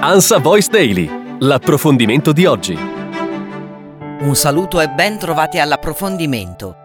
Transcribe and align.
Ansa 0.00 0.38
Voice 0.38 0.68
Daily, 0.70 1.10
l'approfondimento 1.40 2.30
di 2.30 2.46
oggi. 2.46 2.78
Un 4.20 4.36
saluto 4.36 4.80
e 4.80 4.88
ben 4.90 5.18
trovati 5.18 5.58
all'approfondimento. 5.58 6.76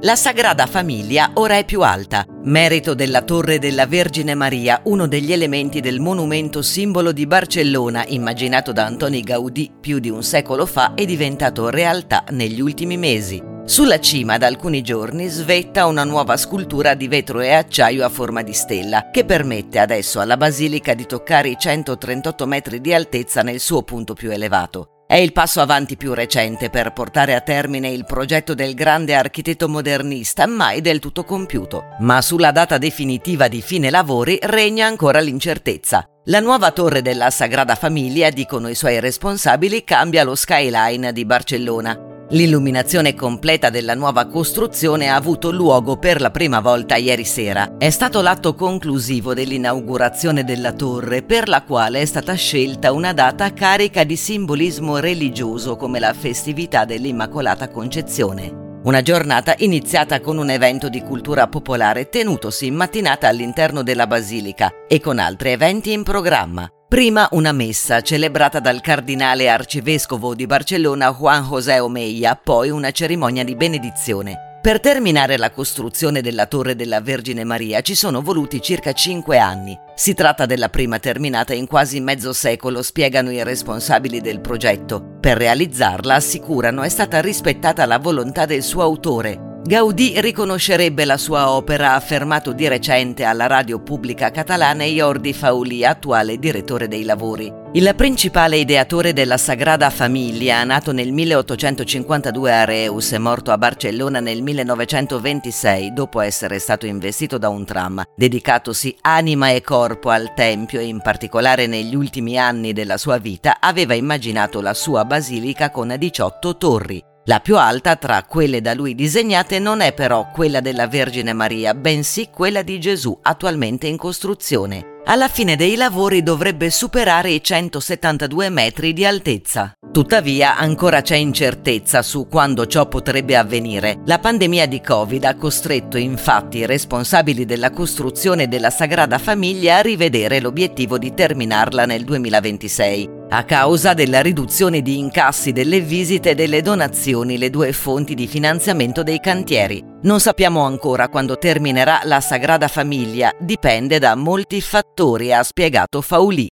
La 0.00 0.16
Sagrada 0.16 0.66
Famiglia 0.66 1.30
ora 1.34 1.56
è 1.56 1.64
più 1.64 1.82
alta, 1.82 2.24
merito 2.42 2.94
della 2.94 3.22
Torre 3.22 3.60
della 3.60 3.86
Vergine 3.86 4.34
Maria, 4.34 4.80
uno 4.86 5.06
degli 5.06 5.32
elementi 5.32 5.78
del 5.78 6.00
monumento 6.00 6.62
simbolo 6.62 7.12
di 7.12 7.28
Barcellona, 7.28 8.06
immaginato 8.08 8.72
da 8.72 8.86
Antoni 8.86 9.20
Gaudì 9.20 9.70
più 9.80 10.00
di 10.00 10.10
un 10.10 10.24
secolo 10.24 10.66
fa 10.66 10.94
e 10.94 11.06
diventato 11.06 11.70
realtà 11.70 12.24
negli 12.30 12.60
ultimi 12.60 12.96
mesi. 12.96 13.51
Sulla 13.64 14.00
cima 14.00 14.38
da 14.38 14.48
alcuni 14.48 14.82
giorni 14.82 15.28
svetta 15.28 15.86
una 15.86 16.02
nuova 16.02 16.36
scultura 16.36 16.94
di 16.94 17.06
vetro 17.06 17.40
e 17.40 17.52
acciaio 17.52 18.04
a 18.04 18.08
forma 18.08 18.42
di 18.42 18.52
stella, 18.52 19.10
che 19.10 19.24
permette 19.24 19.78
adesso 19.78 20.18
alla 20.18 20.36
basilica 20.36 20.94
di 20.94 21.06
toccare 21.06 21.48
i 21.48 21.56
138 21.56 22.44
metri 22.46 22.80
di 22.80 22.92
altezza 22.92 23.42
nel 23.42 23.60
suo 23.60 23.82
punto 23.84 24.14
più 24.14 24.32
elevato. 24.32 25.04
È 25.06 25.14
il 25.14 25.32
passo 25.32 25.60
avanti 25.60 25.96
più 25.96 26.12
recente 26.12 26.70
per 26.70 26.92
portare 26.92 27.34
a 27.34 27.40
termine 27.40 27.88
il 27.88 28.04
progetto 28.04 28.52
del 28.54 28.74
grande 28.74 29.14
architetto 29.14 29.68
modernista, 29.68 30.46
mai 30.46 30.80
del 30.80 30.98
tutto 30.98 31.22
compiuto. 31.22 31.84
Ma 32.00 32.20
sulla 32.20 32.50
data 32.50 32.78
definitiva 32.78 33.46
di 33.46 33.62
fine 33.62 33.90
lavori 33.90 34.38
regna 34.42 34.86
ancora 34.86 35.20
l'incertezza. 35.20 36.04
La 36.24 36.40
nuova 36.40 36.72
torre 36.72 37.00
della 37.00 37.30
Sagrada 37.30 37.74
Famiglia, 37.76 38.30
dicono 38.30 38.68
i 38.68 38.74
suoi 38.74 38.98
responsabili, 39.00 39.84
cambia 39.84 40.24
lo 40.24 40.34
skyline 40.34 41.12
di 41.12 41.24
Barcellona. 41.24 42.11
L'illuminazione 42.32 43.14
completa 43.14 43.68
della 43.68 43.94
nuova 43.94 44.24
costruzione 44.24 45.08
ha 45.08 45.16
avuto 45.16 45.50
luogo 45.50 45.98
per 45.98 46.18
la 46.22 46.30
prima 46.30 46.60
volta 46.60 46.96
ieri 46.96 47.26
sera. 47.26 47.76
È 47.76 47.90
stato 47.90 48.22
l'atto 48.22 48.54
conclusivo 48.54 49.34
dell'inaugurazione 49.34 50.42
della 50.42 50.72
torre, 50.72 51.22
per 51.22 51.46
la 51.46 51.62
quale 51.62 52.00
è 52.00 52.04
stata 52.06 52.32
scelta 52.32 52.90
una 52.92 53.12
data 53.12 53.52
carica 53.52 54.04
di 54.04 54.16
simbolismo 54.16 54.96
religioso 54.96 55.76
come 55.76 55.98
la 55.98 56.14
festività 56.14 56.86
dell'Immacolata 56.86 57.68
Concezione. 57.68 58.80
Una 58.84 59.02
giornata 59.02 59.54
iniziata 59.58 60.20
con 60.20 60.38
un 60.38 60.48
evento 60.48 60.88
di 60.88 61.02
cultura 61.02 61.48
popolare 61.48 62.08
tenutosi 62.08 62.64
in 62.64 62.74
mattinata 62.74 63.28
all'interno 63.28 63.82
della 63.82 64.06
basilica 64.06 64.70
e 64.88 65.00
con 65.00 65.18
altri 65.18 65.50
eventi 65.50 65.92
in 65.92 66.02
programma. 66.02 66.66
Prima 66.92 67.26
una 67.30 67.52
messa 67.52 68.02
celebrata 68.02 68.60
dal 68.60 68.82
cardinale 68.82 69.48
arcivescovo 69.48 70.34
di 70.34 70.44
Barcellona 70.44 71.10
Juan 71.14 71.42
José 71.48 71.80
Omeia, 71.80 72.36
poi 72.36 72.68
una 72.68 72.90
cerimonia 72.90 73.44
di 73.44 73.56
benedizione. 73.56 74.58
Per 74.60 74.78
terminare 74.78 75.38
la 75.38 75.50
costruzione 75.50 76.20
della 76.20 76.44
Torre 76.44 76.76
della 76.76 77.00
Vergine 77.00 77.44
Maria 77.44 77.80
ci 77.80 77.94
sono 77.94 78.20
voluti 78.20 78.60
circa 78.60 78.92
cinque 78.92 79.38
anni. 79.38 79.74
Si 79.94 80.12
tratta 80.12 80.44
della 80.44 80.68
prima 80.68 80.98
terminata 80.98 81.54
in 81.54 81.66
quasi 81.66 81.98
mezzo 82.00 82.34
secolo, 82.34 82.82
spiegano 82.82 83.30
i 83.30 83.42
responsabili 83.42 84.20
del 84.20 84.42
progetto. 84.42 85.16
Per 85.18 85.38
realizzarla, 85.38 86.16
assicurano, 86.16 86.82
è 86.82 86.90
stata 86.90 87.22
rispettata 87.22 87.86
la 87.86 87.98
volontà 87.98 88.44
del 88.44 88.62
suo 88.62 88.82
autore, 88.82 89.51
Gaudì 89.64 90.20
riconoscerebbe 90.20 91.04
la 91.04 91.16
sua 91.16 91.50
opera, 91.50 91.92
ha 91.92 91.94
affermato 91.94 92.52
di 92.52 92.66
recente 92.66 93.22
alla 93.22 93.46
radio 93.46 93.78
pubblica 93.78 94.32
catalana 94.32 94.82
Jordi 94.82 95.32
Fauli, 95.32 95.84
attuale 95.84 96.36
direttore 96.36 96.88
dei 96.88 97.04
lavori. 97.04 97.60
Il 97.74 97.94
principale 97.94 98.56
ideatore 98.56 99.12
della 99.12 99.36
Sagrada 99.36 99.88
Famiglia, 99.88 100.64
nato 100.64 100.90
nel 100.90 101.12
1852 101.12 102.52
a 102.52 102.64
Reus 102.64 103.12
e 103.12 103.18
morto 103.18 103.52
a 103.52 103.56
Barcellona 103.56 104.18
nel 104.18 104.42
1926 104.42 105.92
dopo 105.92 106.20
essere 106.20 106.58
stato 106.58 106.86
investito 106.86 107.38
da 107.38 107.48
un 107.48 107.64
tram, 107.64 108.02
dedicatosi 108.16 108.96
anima 109.02 109.50
e 109.50 109.60
corpo 109.60 110.10
al 110.10 110.34
Tempio 110.34 110.80
e 110.80 110.86
in 110.86 111.00
particolare 111.00 111.68
negli 111.68 111.94
ultimi 111.94 112.36
anni 112.36 112.72
della 112.72 112.98
sua 112.98 113.18
vita, 113.18 113.58
aveva 113.60 113.94
immaginato 113.94 114.60
la 114.60 114.74
sua 114.74 115.04
basilica 115.04 115.70
con 115.70 115.94
18 115.96 116.56
torri, 116.56 117.10
la 117.26 117.38
più 117.38 117.56
alta 117.56 117.94
tra 117.94 118.24
quelle 118.24 118.60
da 118.60 118.74
lui 118.74 118.96
disegnate 118.96 119.60
non 119.60 119.80
è 119.80 119.92
però 119.92 120.30
quella 120.32 120.60
della 120.60 120.88
Vergine 120.88 121.32
Maria, 121.32 121.72
bensì 121.72 122.28
quella 122.32 122.62
di 122.62 122.80
Gesù 122.80 123.16
attualmente 123.22 123.86
in 123.86 123.96
costruzione. 123.96 124.90
Alla 125.04 125.28
fine 125.28 125.56
dei 125.56 125.76
lavori 125.76 126.22
dovrebbe 126.22 126.70
superare 126.70 127.30
i 127.30 127.42
172 127.42 128.48
metri 128.48 128.92
di 128.92 129.04
altezza. 129.04 129.72
Tuttavia 129.92 130.56
ancora 130.56 131.00
c'è 131.02 131.16
incertezza 131.16 132.02
su 132.02 132.26
quando 132.28 132.66
ciò 132.66 132.86
potrebbe 132.86 133.36
avvenire. 133.36 134.00
La 134.06 134.18
pandemia 134.18 134.66
di 134.66 134.80
Covid 134.80 135.24
ha 135.24 135.36
costretto 135.36 135.98
infatti 135.98 136.58
i 136.58 136.66
responsabili 136.66 137.44
della 137.44 137.70
costruzione 137.70 138.48
della 138.48 138.70
Sagrada 138.70 139.18
Famiglia 139.18 139.76
a 139.76 139.82
rivedere 139.82 140.40
l'obiettivo 140.40 140.98
di 140.98 141.12
terminarla 141.14 141.84
nel 141.84 142.04
2026 142.04 143.11
a 143.34 143.44
causa 143.44 143.94
della 143.94 144.20
riduzione 144.20 144.82
di 144.82 144.98
incassi 144.98 145.52
delle 145.52 145.80
visite 145.80 146.30
e 146.30 146.34
delle 146.34 146.60
donazioni, 146.60 147.38
le 147.38 147.48
due 147.48 147.72
fonti 147.72 148.12
di 148.12 148.26
finanziamento 148.26 149.02
dei 149.02 149.20
cantieri. 149.20 149.82
Non 150.02 150.20
sappiamo 150.20 150.60
ancora 150.66 151.08
quando 151.08 151.38
terminerà 151.38 152.02
la 152.04 152.20
Sagrada 152.20 152.68
Famiglia, 152.68 153.32
dipende 153.38 153.98
da 153.98 154.14
molti 154.16 154.60
fattori, 154.60 155.32
ha 155.32 155.42
spiegato 155.42 156.02
Fauli. 156.02 156.52